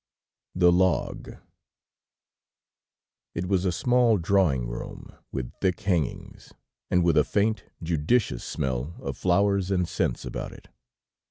THE 0.55 0.71
LOG 0.71 1.37
It 3.35 3.45
was 3.47 3.65
a 3.65 3.71
small 3.71 4.17
drawing 4.17 4.67
room, 4.67 5.13
with 5.31 5.53
thick 5.61 5.81
hangings, 5.81 6.51
and 6.89 7.03
with 7.03 7.17
a 7.19 7.23
faint, 7.23 7.65
judicious 7.83 8.43
smell 8.43 8.95
of 8.99 9.15
flowers 9.15 9.69
and 9.69 9.87
scents 9.87 10.25
about 10.25 10.53
it. 10.53 10.69